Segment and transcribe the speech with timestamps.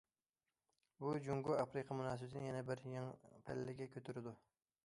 [1.03, 4.39] بۇ جۇڭگو ئافرىقا مۇناسىۋىتىنى يەنە بىر يېڭى پەللىگە كۆتۈرىدۇ.